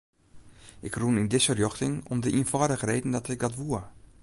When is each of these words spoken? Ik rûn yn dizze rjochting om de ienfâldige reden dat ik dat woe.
Ik 0.87 0.93
rûn 0.99 1.19
yn 1.21 1.31
dizze 1.33 1.53
rjochting 1.57 1.95
om 2.11 2.17
de 2.23 2.29
ienfâldige 2.37 2.85
reden 2.89 3.11
dat 3.17 3.29
ik 3.33 3.39
dat 3.45 3.55
woe. 3.59 3.81